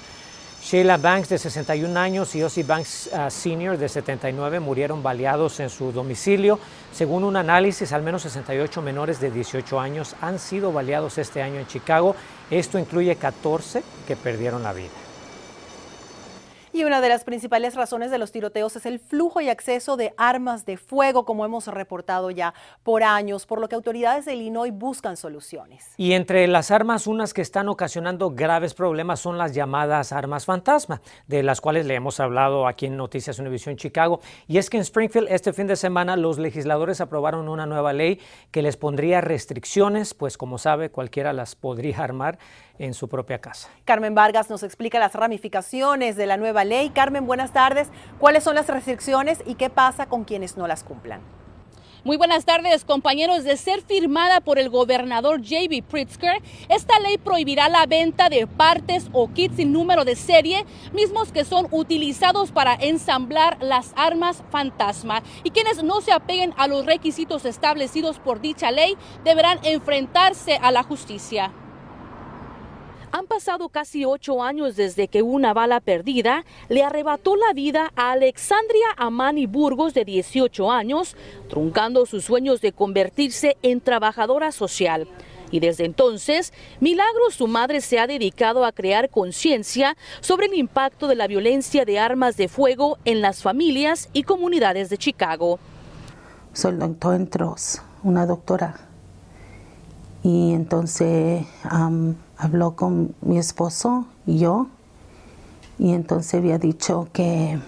Sheila 0.63 0.97
Banks, 0.97 1.29
de 1.29 1.39
61 1.39 1.99
años, 1.99 2.37
y 2.37 2.43
Ossie 2.45 2.63
Banks 2.63 3.11
uh, 3.13 3.29
Sr., 3.29 3.77
de 3.77 3.89
79, 3.89 4.61
murieron 4.61 5.03
baleados 5.03 5.59
en 5.59 5.69
su 5.69 5.91
domicilio. 5.91 6.61
Según 6.93 7.25
un 7.25 7.37
análisis, 7.37 7.93
al 7.93 8.03
menos 8.03 8.23
68 8.23 8.81
menores 8.81 9.19
de 9.19 9.33
18 9.33 9.81
años 9.81 10.15
han 10.21 10.39
sido 10.39 10.73
baleados 10.73 11.19
este 11.19 11.43
año 11.43 11.59
en 11.59 11.67
Chicago. 11.67 12.15
Esto 12.49 12.79
incluye 12.79 13.17
14 13.17 13.83
que 14.07 14.15
perdieron 14.15 14.63
la 14.63 14.73
vida. 14.73 15.12
Y 16.75 16.85
una 16.85 17.03
de 17.03 17.11
las 17.11 17.25
principales 17.25 17.75
razones 17.75 18.11
de 18.11 18.17
los 18.17 18.33
tiroteos 18.33 18.77
es 18.77 18.87
el 18.87 18.99
flujo 18.99 19.43
y 19.43 19.51
acceso 19.51 19.99
de 19.99 20.15
armas 20.17 20.65
de 20.65 20.79
fuego, 20.79 21.27
como 21.27 21.45
hemos 21.45 21.67
reportado 21.67 22.31
ya 22.31 22.55
por 22.83 23.03
años, 23.03 23.45
por 23.45 23.61
lo 23.61 23.69
que 23.69 23.75
autoridades 23.75 24.25
de 24.25 24.35
Illinois 24.35 24.73
buscan 24.73 25.19
soluciones. 25.19 25.93
Y 25.99 26.15
entre 26.15 26.47
las 26.47 26.71
armas, 26.71 27.07
unas 27.07 27.35
que 27.35 27.43
están 27.43 27.69
ocasionando 27.69 28.31
graves 28.31 28.73
problemas 28.73 29.21
son 29.21 29.37
las 29.37 29.53
llamadas 29.55 30.13
armas 30.13 30.47
fantasma, 30.47 31.03
de 31.27 31.43
las 31.43 31.61
cuales 31.61 31.85
le 31.85 31.95
hemos 31.95 32.21
hablado 32.21 32.67
aquí 32.67 32.87
en 32.87 32.97
Noticias 32.97 33.39
Univisión 33.39 33.77
Chicago. 33.77 34.21
Y 34.49 34.57
es 34.57 34.71
que 34.71 34.79
en 34.79 34.83
Springfield 34.83 35.29
este 35.31 35.53
fin 35.53 35.67
de 35.67 35.77
semana 35.77 36.17
los 36.17 36.39
legisladores 36.39 37.03
aprobaron 37.03 37.51
una 37.51 37.67
nueva 37.67 37.93
ley 37.93 38.19
que 38.51 38.63
les 38.63 38.79
pondría 38.79 39.21
restricciones, 39.21 40.15
pues 40.15 40.39
como 40.39 40.57
sabe, 40.57 40.89
cualquiera 40.89 41.35
las 41.35 41.55
podría 41.55 41.99
armar 41.99 42.39
en 42.79 42.95
su 42.95 43.09
propia 43.09 43.41
casa. 43.41 43.69
Carmen 43.85 44.15
Vargas 44.15 44.51
nos 44.51 44.63
explica 44.63 44.99
las 44.99 45.15
ramificaciones 45.15 46.17
de 46.17 46.27
la 46.27 46.37
nueva 46.37 46.65
ley. 46.65 46.91
Carmen, 46.91 47.27
buenas 47.27 47.53
tardes. 47.53 47.89
¿Cuáles 48.19 48.45
son 48.45 48.55
las 48.55 48.69
restricciones 48.69 49.43
y 49.47 49.55
qué 49.55 49.71
pasa 49.71 50.07
con 50.07 50.25
quienes 50.25 50.57
no 50.57 50.67
las 50.67 50.85
cumplan? 50.85 51.21
Muy 52.05 52.17
buenas 52.17 52.45
tardes, 52.45 52.85
compañeros. 52.85 53.45
De 53.45 53.57
ser 53.57 53.81
firmada 53.81 54.41
por 54.41 54.59
el 54.59 54.71
gobernador 54.71 55.41
J.B. 55.41 55.85
Pritzker, 55.89 56.43
esta 56.69 56.99
ley 56.99 57.17
prohibirá 57.17 57.69
la 57.69 57.87
venta 57.87 58.29
de 58.29 58.49
partes 58.49 59.09
o 59.13 59.33
kits 59.33 59.55
sin 59.55 59.71
número 59.73 60.05
de 60.05 60.17
serie, 60.17 60.67
mismos 60.93 61.31
que 61.31 61.45
son 61.45 61.69
utilizados 61.71 62.51
para 62.51 62.75
ensamblar 62.75 63.57
las 63.61 63.93
armas 63.95 64.43
fantasma. 64.51 65.23
Y 65.45 65.51
quienes 65.51 65.85
no 65.85 66.01
se 66.01 66.11
apeguen 66.11 66.53
a 66.57 66.67
los 66.67 66.87
requisitos 66.87 67.45
establecidos 67.45 68.19
por 68.19 68.41
dicha 68.41 68.73
ley 68.73 68.97
deberán 69.23 69.61
enfrentarse 69.63 70.57
a 70.57 70.73
la 70.73 70.83
justicia. 70.83 71.53
Han 73.15 73.27
pasado 73.27 73.69
casi 73.69 74.07
ocho 74.07 74.43
años 74.43 74.75
desde 74.75 75.07
que 75.07 75.21
una 75.21 75.53
bala 75.53 75.81
perdida 75.81 76.47
le 76.71 76.83
arrebató 76.83 77.37
la 77.37 77.53
vida 77.53 77.93
a 77.95 78.13
Alexandria 78.13 78.87
Amani 78.97 79.45
Burgos, 79.45 79.93
de 79.93 80.07
18 80.07 80.73
años, 80.73 81.15
truncando 81.51 82.07
sus 82.07 82.25
sueños 82.25 82.63
de 82.63 82.73
convertirse 82.73 83.59
en 83.61 83.83
trabajadora 83.83 84.51
social. 84.51 85.07
Y 85.51 85.61
desde 85.61 85.85
entonces, 85.85 86.55
Milagro, 86.81 87.31
su 87.31 87.49
madre, 87.49 87.83
se 87.83 87.99
ha 87.99 88.07
dedicado 88.07 88.65
a 88.65 88.73
crear 88.73 89.11
conciencia 89.11 89.95
sobre 90.23 90.47
el 90.47 90.55
impacto 90.55 91.07
de 91.07 91.15
la 91.15 91.27
violencia 91.27 91.85
de 91.85 91.99
armas 91.99 92.39
de 92.39 92.49
fuego 92.49 92.97
en 93.05 93.21
las 93.21 93.43
familias 93.43 94.09
y 94.15 94.23
comunidades 94.23 94.89
de 94.89 94.97
Chicago. 94.97 95.59
Soy 96.55 96.77
doctor 96.77 97.17
Entros, 97.17 97.83
una 98.03 98.25
doctora. 98.25 98.89
Y 100.23 100.55
entonces 100.55 101.45
habló 102.43 102.75
con 102.75 103.15
mi 103.21 103.39
esposo 103.39 104.05
y 104.27 104.39
yo 104.39 104.67
y 105.79 105.93
entonces 105.93 106.35
había 106.35 106.59
dicho 106.59 107.09
que 107.13 107.61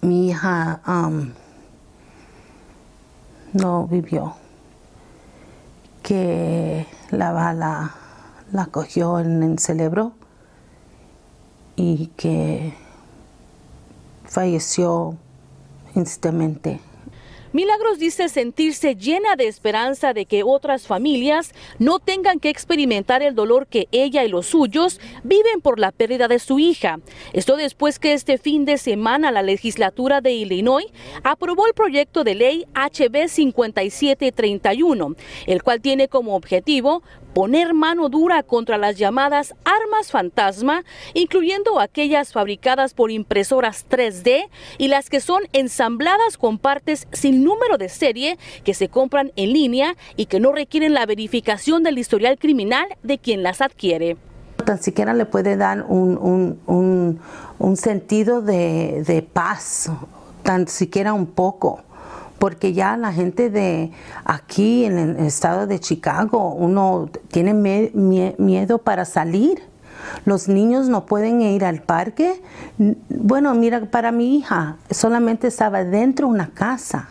mi 0.00 0.30
hija 0.30 0.80
no 3.52 3.86
vivió, 3.86 4.34
que 6.02 6.88
la 7.10 7.30
bala 7.30 7.94
la 8.50 8.66
cogió 8.66 9.20
en 9.20 9.44
el 9.44 9.60
cerebro 9.60 10.12
y 11.76 12.08
que 12.16 12.74
falleció 14.24 15.16
instantáneamente. 15.94 16.80
Milagros 17.52 17.98
dice 17.98 18.30
sentirse 18.30 18.96
llena 18.96 19.36
de 19.36 19.46
esperanza 19.46 20.14
de 20.14 20.24
que 20.24 20.42
otras 20.42 20.86
familias 20.86 21.52
no 21.78 21.98
tengan 21.98 22.40
que 22.40 22.48
experimentar 22.48 23.22
el 23.22 23.34
dolor 23.34 23.66
que 23.66 23.88
ella 23.92 24.24
y 24.24 24.28
los 24.28 24.46
suyos 24.46 25.00
viven 25.22 25.60
por 25.60 25.78
la 25.78 25.92
pérdida 25.92 26.28
de 26.28 26.38
su 26.38 26.58
hija. 26.58 27.00
Esto 27.34 27.56
después 27.56 27.98
que 27.98 28.14
este 28.14 28.38
fin 28.38 28.64
de 28.64 28.78
semana 28.78 29.30
la 29.30 29.42
legislatura 29.42 30.22
de 30.22 30.32
Illinois 30.32 30.86
aprobó 31.24 31.66
el 31.66 31.74
proyecto 31.74 32.24
de 32.24 32.36
ley 32.36 32.66
HB 32.74 33.28
5731, 33.28 35.14
el 35.46 35.62
cual 35.62 35.82
tiene 35.82 36.08
como 36.08 36.36
objetivo 36.36 37.02
poner 37.32 37.74
mano 37.74 38.08
dura 38.08 38.42
contra 38.42 38.78
las 38.78 38.96
llamadas 38.96 39.54
armas 39.64 40.10
fantasma, 40.10 40.84
incluyendo 41.14 41.80
aquellas 41.80 42.32
fabricadas 42.32 42.94
por 42.94 43.10
impresoras 43.10 43.86
3D 43.88 44.48
y 44.78 44.88
las 44.88 45.08
que 45.08 45.20
son 45.20 45.42
ensambladas 45.52 46.36
con 46.36 46.58
partes 46.58 47.06
sin 47.12 47.44
número 47.44 47.78
de 47.78 47.88
serie 47.88 48.38
que 48.64 48.74
se 48.74 48.88
compran 48.88 49.32
en 49.36 49.52
línea 49.52 49.96
y 50.16 50.26
que 50.26 50.40
no 50.40 50.52
requieren 50.52 50.94
la 50.94 51.06
verificación 51.06 51.82
del 51.82 51.98
historial 51.98 52.38
criminal 52.38 52.86
de 53.02 53.18
quien 53.18 53.42
las 53.42 53.60
adquiere. 53.60 54.16
Tan 54.64 54.80
siquiera 54.80 55.12
le 55.14 55.26
puede 55.26 55.56
dar 55.56 55.84
un, 55.88 56.58
un, 56.66 57.76
sentido 57.76 58.42
de, 58.42 59.02
de 59.04 59.22
paz, 59.22 59.90
tan 60.42 60.68
siquiera 60.68 61.14
un 61.14 61.26
poco 61.26 61.82
porque 62.42 62.72
ya 62.72 62.96
la 62.96 63.12
gente 63.12 63.50
de 63.50 63.92
aquí 64.24 64.84
en 64.84 64.98
el 64.98 65.26
estado 65.26 65.68
de 65.68 65.78
Chicago, 65.78 66.52
uno 66.52 67.08
tiene 67.30 67.54
miedo 67.54 68.78
para 68.78 69.04
salir. 69.04 69.62
Los 70.24 70.48
niños 70.48 70.88
no 70.88 71.06
pueden 71.06 71.40
ir 71.40 71.64
al 71.64 71.82
parque. 71.82 72.42
Bueno, 73.08 73.54
mira, 73.54 73.82
para 73.92 74.10
mi 74.10 74.38
hija 74.38 74.76
solamente 74.90 75.46
estaba 75.46 75.84
dentro 75.84 76.26
de 76.26 76.32
una 76.32 76.50
casa. 76.50 77.10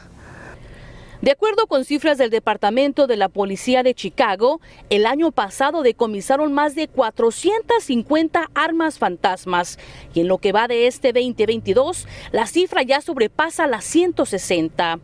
De 1.21 1.31
acuerdo 1.31 1.65
con 1.67 1.85
cifras 1.85 2.17
del 2.17 2.29
Departamento 2.29 3.07
de 3.07 3.15
la 3.15 3.29
Policía 3.29 3.83
de 3.83 3.93
Chicago, 3.93 4.59
el 4.89 5.05
año 5.05 5.31
pasado 5.31 5.81
decomisaron 5.81 6.51
más 6.51 6.75
de 6.75 6.89
450 6.89 8.49
armas 8.53 8.99
fantasmas 8.99 9.79
y 10.13 10.21
en 10.21 10.27
lo 10.27 10.39
que 10.39 10.51
va 10.51 10.67
de 10.67 10.87
este 10.87 11.13
2022, 11.13 12.05
la 12.33 12.47
cifra 12.47 12.81
ya 12.81 12.99
sobrepasa 12.99 13.67
las 13.67 13.85
160. 13.85 14.99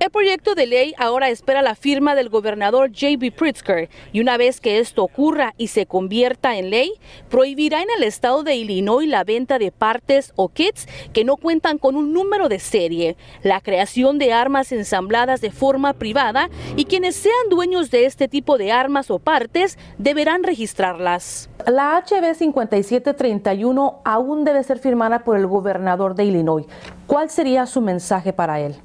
El 0.00 0.10
proyecto 0.10 0.54
de 0.54 0.66
ley 0.66 0.94
ahora 0.98 1.28
espera 1.28 1.62
la 1.62 1.74
firma 1.74 2.14
del 2.14 2.28
gobernador 2.28 2.90
J.B. 2.90 3.32
Pritzker 3.32 3.90
y 4.12 4.20
una 4.20 4.36
vez 4.36 4.60
que 4.60 4.78
esto 4.78 5.02
ocurra 5.02 5.54
y 5.58 5.68
se 5.68 5.86
convierta 5.86 6.56
en 6.56 6.70
ley, 6.70 6.92
prohibirá 7.28 7.82
en 7.82 7.88
el 7.96 8.04
estado 8.04 8.42
de 8.42 8.54
Illinois 8.54 9.06
la 9.06 9.24
venta 9.24 9.58
de 9.58 9.72
partes 9.72 10.32
o 10.36 10.48
kits 10.48 10.86
que 11.12 11.24
no 11.24 11.36
cuentan 11.36 11.78
con 11.78 11.96
un 11.96 12.12
número 12.12 12.48
de 12.48 12.58
serie, 12.58 13.16
la 13.42 13.60
creación 13.60 14.18
de 14.18 14.32
armas 14.32 14.72
ensambladas 14.72 15.40
de 15.40 15.50
forma 15.50 15.92
privada 15.92 16.48
y 16.76 16.86
quienes 16.86 17.16
sean 17.16 17.48
dueños 17.50 17.90
de 17.90 18.06
este 18.06 18.28
tipo 18.28 18.58
de 18.58 18.72
armas 18.72 19.10
o 19.10 19.18
partes 19.18 19.78
deberán 19.98 20.42
registrarlas. 20.42 21.50
La 21.66 22.02
HB 22.02 22.34
5731 22.34 24.00
aún 24.04 24.44
debe 24.44 24.62
ser 24.62 24.78
firmada 24.78 25.24
por 25.24 25.36
el 25.36 25.46
gobernador 25.46 26.14
de 26.14 26.24
Illinois. 26.24 26.66
¿Cuál 27.06 27.30
sería 27.30 27.66
su 27.66 27.80
mensaje 27.80 28.32
para 28.32 28.60
él? 28.60 28.76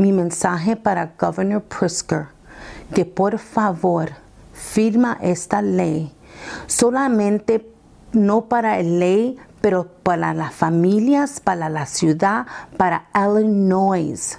Mi 0.00 0.12
mensaje 0.12 0.76
para 0.76 1.12
Governor 1.18 1.62
Prisker, 1.62 2.28
que 2.94 3.04
por 3.04 3.38
favor 3.38 4.08
firma 4.54 5.18
esta 5.20 5.60
ley, 5.60 6.10
solamente 6.66 7.70
no 8.12 8.46
para 8.46 8.80
el 8.80 8.98
ley, 8.98 9.36
pero 9.60 9.88
para 10.02 10.32
las 10.32 10.54
familias, 10.54 11.38
para 11.38 11.68
la 11.68 11.84
ciudad, 11.84 12.46
para 12.78 13.08
Illinois 13.14 14.38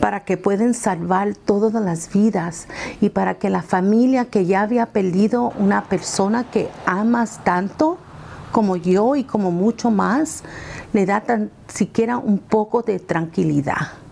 para 0.00 0.24
que 0.24 0.36
puedan 0.36 0.74
salvar 0.74 1.34
todas 1.34 1.72
las 1.82 2.12
vidas 2.12 2.68
y 3.00 3.08
para 3.08 3.34
que 3.34 3.50
la 3.50 3.62
familia 3.62 4.26
que 4.26 4.46
ya 4.46 4.60
había 4.62 4.86
perdido 4.86 5.52
una 5.58 5.84
persona 5.84 6.44
que 6.44 6.68
amas 6.86 7.42
tanto 7.44 7.98
como 8.52 8.76
yo 8.76 9.16
y 9.16 9.24
como 9.24 9.50
mucho 9.50 9.90
más, 9.90 10.44
le 10.92 11.06
da 11.06 11.22
tan 11.22 11.50
siquiera 11.66 12.18
un 12.18 12.38
poco 12.38 12.82
de 12.82 13.00
tranquilidad. 13.00 14.03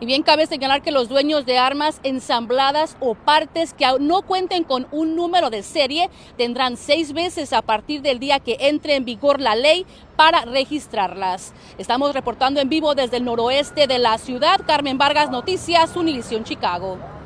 Y 0.00 0.06
bien 0.06 0.22
cabe 0.22 0.46
señalar 0.46 0.82
que 0.82 0.92
los 0.92 1.08
dueños 1.08 1.44
de 1.44 1.58
armas 1.58 1.98
ensambladas 2.04 2.96
o 3.00 3.16
partes 3.16 3.74
que 3.74 3.84
no 3.98 4.22
cuenten 4.22 4.62
con 4.62 4.86
un 4.92 5.16
número 5.16 5.50
de 5.50 5.64
serie 5.64 6.08
tendrán 6.36 6.76
seis 6.76 7.12
meses 7.12 7.52
a 7.52 7.62
partir 7.62 8.00
del 8.00 8.20
día 8.20 8.38
que 8.38 8.56
entre 8.60 8.94
en 8.94 9.04
vigor 9.04 9.40
la 9.40 9.56
ley 9.56 9.86
para 10.14 10.42
registrarlas. 10.42 11.52
Estamos 11.78 12.14
reportando 12.14 12.60
en 12.60 12.68
vivo 12.68 12.94
desde 12.94 13.16
el 13.16 13.24
noroeste 13.24 13.88
de 13.88 13.98
la 13.98 14.18
ciudad. 14.18 14.60
Carmen 14.64 14.98
Vargas, 14.98 15.30
Noticias, 15.30 15.96
Univisión 15.96 16.44
Chicago. 16.44 17.17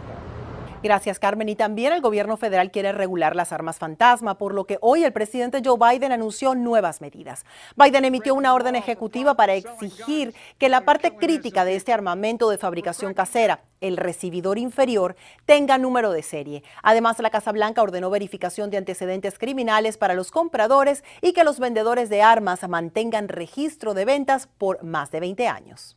Gracias, 0.82 1.20
Carmen. 1.20 1.48
Y 1.48 1.54
también 1.54 1.92
el 1.92 2.00
gobierno 2.00 2.36
federal 2.36 2.72
quiere 2.72 2.90
regular 2.90 3.36
las 3.36 3.52
armas 3.52 3.78
fantasma, 3.78 4.36
por 4.36 4.52
lo 4.52 4.64
que 4.64 4.78
hoy 4.80 5.04
el 5.04 5.12
presidente 5.12 5.62
Joe 5.64 5.78
Biden 5.78 6.10
anunció 6.10 6.56
nuevas 6.56 7.00
medidas. 7.00 7.46
Biden 7.76 8.04
emitió 8.04 8.34
una 8.34 8.52
orden 8.52 8.74
ejecutiva 8.74 9.36
para 9.36 9.54
exigir 9.54 10.34
que 10.58 10.68
la 10.68 10.80
parte 10.80 11.14
crítica 11.14 11.64
de 11.64 11.76
este 11.76 11.92
armamento 11.92 12.50
de 12.50 12.58
fabricación 12.58 13.14
casera, 13.14 13.60
el 13.80 13.96
recibidor 13.96 14.58
inferior, 14.58 15.14
tenga 15.46 15.78
número 15.78 16.10
de 16.10 16.24
serie. 16.24 16.64
Además, 16.82 17.20
la 17.20 17.30
Casa 17.30 17.52
Blanca 17.52 17.80
ordenó 17.80 18.10
verificación 18.10 18.70
de 18.70 18.78
antecedentes 18.78 19.38
criminales 19.38 19.98
para 19.98 20.14
los 20.14 20.32
compradores 20.32 21.04
y 21.20 21.32
que 21.32 21.44
los 21.44 21.60
vendedores 21.60 22.08
de 22.08 22.22
armas 22.22 22.68
mantengan 22.68 23.28
registro 23.28 23.94
de 23.94 24.04
ventas 24.04 24.48
por 24.58 24.82
más 24.82 25.12
de 25.12 25.20
20 25.20 25.46
años. 25.46 25.96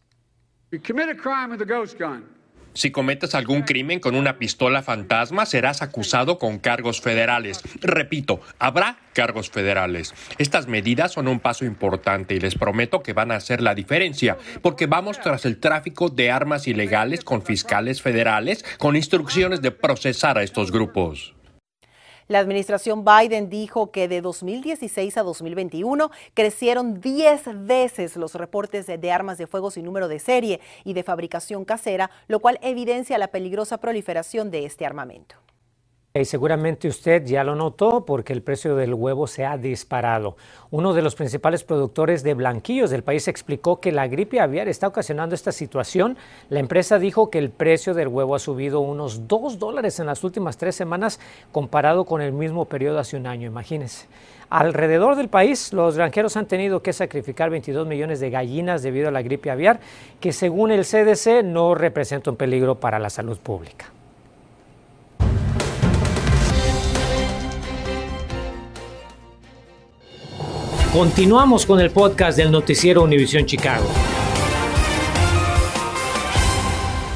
Si 2.76 2.92
cometes 2.92 3.36
algún 3.36 3.62
crimen 3.62 4.02
con 4.02 4.16
una 4.16 4.38
pistola 4.38 4.84
fantasma, 4.84 5.46
serás 5.46 5.82
acusado 5.82 6.38
con 6.38 6.60
cargos 6.60 7.00
federales. 7.00 7.62
Repito, 7.80 8.42
habrá 8.60 8.98
cargos 9.14 9.50
federales. 9.50 10.14
Estas 10.40 10.68
medidas 10.68 11.14
son 11.14 11.30
un 11.30 11.40
paso 11.40 11.64
importante 11.64 12.36
y 12.36 12.42
les 12.42 12.56
prometo 12.56 13.02
que 13.02 13.14
van 13.14 13.32
a 13.32 13.38
hacer 13.38 13.62
la 13.62 13.76
diferencia, 13.76 14.38
porque 14.62 14.88
vamos 14.88 15.22
tras 15.22 15.46
el 15.46 15.58
tráfico 15.58 16.10
de 16.10 16.32
armas 16.32 16.68
ilegales 16.68 17.24
con 17.24 17.44
fiscales 17.44 18.02
federales, 18.02 18.66
con 18.78 18.98
instrucciones 18.98 19.62
de 19.62 19.72
procesar 19.72 20.38
a 20.38 20.44
estos 20.44 20.70
grupos. 20.70 21.34
La 22.28 22.40
administración 22.40 23.06
Biden 23.06 23.50
dijo 23.50 23.92
que 23.92 24.08
de 24.08 24.20
2016 24.20 25.16
a 25.18 25.22
2021 25.22 26.10
crecieron 26.34 27.00
10 27.00 27.68
veces 27.68 28.16
los 28.16 28.34
reportes 28.34 28.88
de, 28.88 29.12
armas 29.12 29.38
de 29.38 29.46
fuego 29.46 29.70
sin 29.70 29.86
número 29.86 30.08
de 30.08 30.18
serie 30.18 30.60
y 30.84 30.94
de 30.94 31.04
fabricación 31.04 31.66
casera, 31.66 32.10
lo 32.28 32.40
cual 32.40 32.58
evidencia 32.64 33.20
la 33.20 33.28
peligrosa 33.28 33.78
proliferación 33.78 34.50
de 34.50 34.66
este 34.66 34.88
armamento. 34.88 35.36
Y 36.18 36.24
seguramente 36.24 36.88
usted 36.88 37.26
ya 37.26 37.44
lo 37.44 37.56
notó 37.56 38.06
porque 38.06 38.32
el 38.32 38.42
precio 38.42 38.78
del 38.78 38.94
huevo 38.94 39.28
se 39.28 39.46
ha 39.46 39.58
disparado. 39.58 40.38
Uno 40.72 40.94
de 40.94 41.02
los 41.02 41.14
principales 41.14 41.66
productores 41.66 42.24
de 42.24 42.34
blanquillos 42.34 42.90
del 42.90 43.04
país 43.04 43.28
explicó 43.28 43.82
que 43.82 43.92
la 43.92 44.08
gripe 44.08 44.40
aviar 44.40 44.70
está 44.70 44.88
ocasionando 44.88 45.36
esta 45.36 45.52
situación. 45.52 46.16
La 46.48 46.62
empresa 46.62 47.00
dijo 47.00 47.30
que 47.30 47.38
el 47.38 47.50
precio 47.50 47.94
del 47.94 48.08
huevo 48.08 48.34
ha 48.34 48.40
subido 48.40 48.80
unos 48.80 49.28
2 49.28 49.60
dólares 49.60 50.00
en 50.00 50.06
las 50.06 50.24
últimas 50.24 50.56
tres 50.56 50.78
semanas 50.78 51.20
comparado 51.52 52.06
con 52.06 52.22
el 52.22 52.32
mismo 52.32 52.64
periodo 52.64 53.00
hace 53.00 53.18
un 53.18 53.28
año. 53.28 53.48
Imagínense. 53.48 54.08
Alrededor 54.50 55.18
del 55.18 55.28
país, 55.28 55.74
los 55.74 55.98
granjeros 55.98 56.38
han 56.38 56.46
tenido 56.46 56.82
que 56.82 56.94
sacrificar 56.94 57.50
22 57.50 57.86
millones 57.86 58.22
de 58.22 58.30
gallinas 58.30 58.84
debido 58.84 59.10
a 59.10 59.12
la 59.12 59.22
gripe 59.22 59.52
aviar, 59.52 59.82
que 60.22 60.32
según 60.32 60.72
el 60.72 60.86
CDC 60.86 61.44
no 61.44 61.76
representa 61.76 62.30
un 62.30 62.38
peligro 62.38 62.76
para 62.76 63.00
la 63.00 63.10
salud 63.10 63.38
pública. 63.38 63.95
Continuamos 70.96 71.66
con 71.66 71.82
el 71.82 71.92
podcast 71.92 72.38
del 72.38 72.50
noticiero 72.50 73.04
Univisión 73.04 73.46
Chicago. 73.46 73.90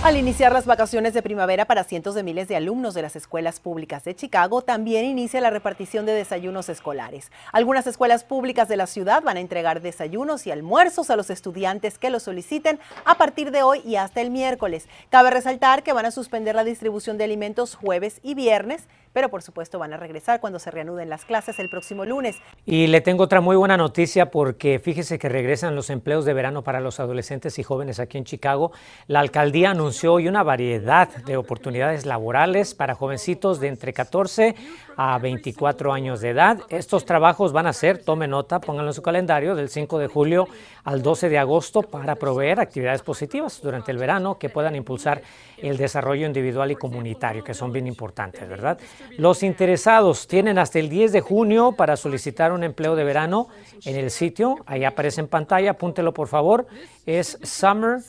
Al 0.02 0.16
iniciar 0.16 0.54
las 0.54 0.66
vacaciones 0.66 1.14
de 1.14 1.22
primavera 1.22 1.66
para 1.66 1.84
cientos 1.84 2.16
de 2.16 2.24
miles 2.24 2.48
de 2.48 2.56
alumnos 2.56 2.94
de 2.94 3.02
las 3.02 3.18
escuelas 3.18 3.60
públicas 3.60 4.06
de 4.06 4.16
Chicago, 4.16 4.62
también 4.62 5.04
inicia 5.04 5.42
la 5.42 5.50
repartición 5.50 6.06
de 6.06 6.14
desayunos 6.14 6.70
escolares. 6.70 7.34
Algunas 7.52 7.86
escuelas 7.86 8.24
públicas 8.24 8.70
de 8.70 8.78
la 8.78 8.88
ciudad 8.88 9.22
van 9.22 9.36
a 9.36 9.42
entregar 9.42 9.82
desayunos 9.82 10.48
y 10.48 10.52
almuerzos 10.52 11.10
a 11.10 11.18
los 11.18 11.30
estudiantes 11.30 11.98
que 11.98 12.10
lo 12.12 12.22
soliciten 12.22 12.80
a 13.04 13.16
partir 13.16 13.52
de 13.52 13.62
hoy 13.62 13.82
y 13.84 13.98
hasta 13.98 14.22
el 14.22 14.32
miércoles. 14.32 14.88
Cabe 15.10 15.32
resaltar 15.32 15.84
que 15.84 15.92
van 15.92 16.06
a 16.06 16.12
suspender 16.12 16.56
la 16.56 16.64
distribución 16.64 17.18
de 17.18 17.26
alimentos 17.26 17.76
jueves 17.76 18.22
y 18.24 18.36
viernes 18.36 18.88
pero 19.14 19.30
por 19.30 19.42
supuesto 19.42 19.80
van 19.80 19.94
a 19.94 19.98
regresar 19.98 20.40
cuando 20.40 20.60
se 20.60 20.72
reanuden 20.72 21.10
las 21.10 21.26
clases 21.26 21.60
el 21.60 21.70
próximo 21.70 22.06
lunes. 22.06 22.38
Y 22.66 22.88
le 22.88 23.02
tengo 23.02 23.24
otra 23.24 23.42
muy 23.42 23.56
buena 23.56 23.78
noticia 23.78 24.32
porque 24.32 24.80
fíjese 24.80 25.20
que 25.20 25.30
regresan 25.30 25.76
los 25.76 25.90
empleos 25.90 26.26
de 26.26 26.34
verano 26.34 26.64
para 26.64 26.80
los 26.80 27.00
adolescentes 27.00 27.58
y 27.60 27.64
jóvenes 27.64 28.00
aquí 28.00 28.18
en 28.18 28.26
Chicago. 28.26 28.72
La 29.08 29.20
alcaldía 29.20 29.74
anunció 29.90 30.14
hoy 30.14 30.28
una 30.28 30.44
variedad 30.44 31.08
de 31.26 31.36
oportunidades 31.36 32.06
laborales 32.06 32.76
para 32.76 32.94
jovencitos 32.94 33.60
de 33.60 33.70
entre 33.70 33.92
14 33.92 34.54
a 34.96 35.18
24 35.18 35.92
años 35.92 36.22
de 36.22 36.30
edad. 36.30 36.60
Estos 36.70 37.06
trabajos 37.06 37.54
van 37.54 37.66
a 37.66 37.74
ser, 37.74 38.04
tome 38.04 38.28
nota, 38.28 38.60
pónganlo 38.60 38.92
en 38.92 38.94
su 38.94 39.02
calendario, 39.02 39.56
del 39.56 39.70
5 39.70 39.98
de 39.98 40.06
julio 40.06 40.48
al 40.84 41.02
12 41.02 41.30
de 41.30 41.40
agosto 41.40 41.82
para 41.82 42.16
proveer 42.16 42.60
actividades 42.60 43.02
positivas 43.02 43.62
durante 43.64 43.92
el 43.92 43.98
verano 43.98 44.38
que 44.38 44.50
puedan 44.50 44.76
impulsar 44.76 45.24
el 45.58 45.78
desarrollo 45.78 46.28
individual 46.28 46.70
y 46.70 46.76
comunitario, 46.76 47.44
que 47.44 47.56
son 47.56 47.72
bien 47.72 47.88
importantes, 47.88 48.48
¿verdad? 48.48 48.78
Los 49.18 49.42
interesados 49.42 50.28
tienen 50.28 50.60
hasta 50.60 50.78
el 50.78 50.88
10 50.88 51.14
de 51.14 51.22
junio 51.22 51.72
para 51.72 51.98
solicitar 51.98 52.52
un 52.52 52.64
empleo 52.64 52.96
de 52.96 53.04
verano 53.04 53.48
en 53.86 53.96
el 53.96 54.12
sitio. 54.12 54.58
Ahí 54.68 54.84
aparece 54.84 55.22
en 55.22 55.28
pantalla, 55.28 55.72
apúntelo 55.72 56.14
por 56.14 56.28
favor. 56.28 56.68
Es 57.10 57.38
summer, 57.42 58.02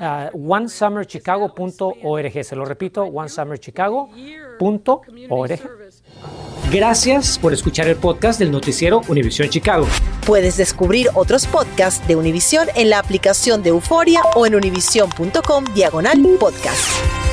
uh, 0.00 0.52
onesummerchicago.org. 0.52 2.44
Se 2.44 2.56
lo 2.56 2.64
repito, 2.64 3.04
onesummerchicago.org. 3.04 5.60
Gracias 6.72 7.38
por 7.38 7.52
escuchar 7.52 7.86
el 7.86 7.94
podcast 7.94 8.40
del 8.40 8.50
noticiero 8.50 9.02
Univisión 9.06 9.48
Chicago. 9.50 9.86
Puedes 10.26 10.56
descubrir 10.56 11.10
otros 11.14 11.46
podcasts 11.46 12.04
de 12.08 12.16
Univisión 12.16 12.66
en 12.74 12.90
la 12.90 12.98
aplicación 12.98 13.62
de 13.62 13.68
Euforia 13.68 14.20
o 14.34 14.46
en 14.46 14.56
univision.com 14.56 15.64
diagonal 15.72 16.18
podcast. 16.40 17.29